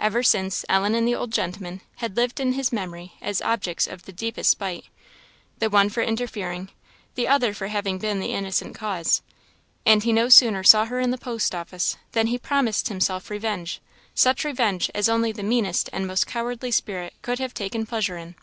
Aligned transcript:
Ever 0.00 0.22
since, 0.22 0.64
Ellen 0.70 0.94
and 0.94 1.06
the 1.06 1.14
old 1.14 1.30
gentleman 1.30 1.82
had 1.96 2.16
lived 2.16 2.40
in 2.40 2.54
his 2.54 2.72
memory 2.72 3.12
as 3.20 3.42
objects 3.42 3.86
of 3.86 4.06
the 4.06 4.14
deepest 4.14 4.48
spite, 4.52 4.86
the 5.58 5.68
one 5.68 5.90
for 5.90 6.00
interfering, 6.02 6.70
the 7.16 7.28
other 7.28 7.52
for 7.52 7.66
having 7.66 7.98
been 7.98 8.18
the 8.18 8.32
innocent 8.32 8.74
cause; 8.74 9.20
and 9.84 10.04
he 10.04 10.10
no 10.14 10.30
sooner 10.30 10.64
saw 10.64 10.86
her 10.86 11.00
in 11.00 11.10
the 11.10 11.18
post 11.18 11.54
office, 11.54 11.98
than 12.12 12.28
he 12.28 12.38
promised 12.38 12.88
himself 12.88 13.28
revenge, 13.28 13.82
such 14.14 14.42
revenge 14.42 14.90
as 14.94 15.06
only 15.06 15.32
the 15.32 15.42
meanest 15.42 15.90
and 15.92 16.06
most 16.06 16.26
cowardly 16.26 16.70
spirit 16.70 17.12
could 17.20 17.38
have 17.38 17.52
taken 17.52 17.84
pleasure 17.84 18.16
in. 18.16 18.36